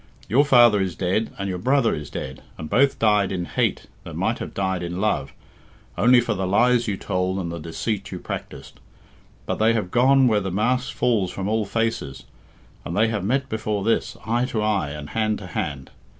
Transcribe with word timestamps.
Your 0.27 0.43
father 0.43 0.81
is 0.81 0.95
dead, 0.95 1.29
and 1.37 1.47
your 1.47 1.59
brother 1.59 1.93
is 1.93 2.09
dead, 2.09 2.41
and 2.57 2.71
both 2.71 2.97
died 2.97 3.31
in 3.31 3.45
hate 3.45 3.85
that 4.03 4.15
might 4.15 4.39
have 4.39 4.55
died 4.55 4.81
in 4.81 4.99
love, 4.99 5.31
only 5.95 6.19
for 6.19 6.33
the 6.33 6.47
lies 6.47 6.87
you 6.87 6.97
told 6.97 7.37
and 7.37 7.51
the 7.51 7.59
deceit 7.59 8.11
you 8.11 8.17
practised. 8.17 8.79
But 9.45 9.59
they 9.59 9.73
have 9.73 9.91
gone 9.91 10.25
where 10.27 10.41
the 10.41 10.49
mask 10.49 10.91
falls 10.95 11.29
from 11.29 11.47
all 11.47 11.65
faces, 11.67 12.23
and 12.83 12.97
they 12.97 13.09
have 13.09 13.23
met 13.23 13.47
before 13.47 13.83
this, 13.83 14.17
eye 14.25 14.45
to 14.45 14.63
eye, 14.63 14.89
and 14.89 15.11
hand 15.11 15.37
to 15.37 15.45
hand. 15.45 15.91